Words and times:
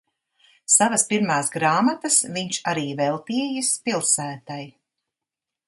Savas 0.75 1.03
pirmās 1.11 1.51
grāmatas 1.57 2.17
viņš 2.37 2.59
arī 2.73 2.87
veltījis 3.03 3.73
pilsētai. 3.87 4.61